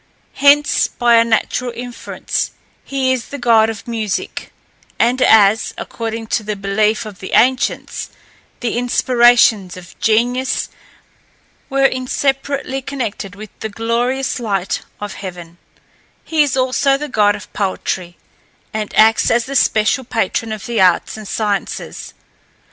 Hence, 0.41 0.87
by 0.87 1.17
a 1.17 1.23
natural 1.23 1.71
inference, 1.75 2.49
he 2.83 3.13
is 3.13 3.27
the 3.27 3.37
god 3.37 3.69
of 3.69 3.87
music, 3.87 4.51
and 4.97 5.21
as, 5.21 5.75
according 5.77 6.25
to 6.33 6.41
the 6.41 6.55
belief 6.55 7.05
of 7.05 7.19
the 7.19 7.33
ancients, 7.33 8.09
the 8.61 8.79
inspirations 8.79 9.77
of 9.77 9.95
genius 9.99 10.69
were 11.69 11.85
inseparably 11.85 12.81
connected 12.81 13.35
with 13.35 13.51
the 13.59 13.69
glorious 13.69 14.39
light 14.39 14.81
of 14.99 15.13
heaven, 15.13 15.59
he 16.23 16.41
is 16.41 16.57
also 16.57 16.97
the 16.97 17.07
god 17.07 17.35
of 17.35 17.53
poetry, 17.53 18.17
and 18.73 18.95
acts 18.97 19.29
as 19.29 19.45
the 19.45 19.55
special 19.55 20.03
patron 20.03 20.51
of 20.51 20.65
the 20.65 20.81
arts 20.81 21.15
and 21.15 21.27
sciences. 21.27 22.15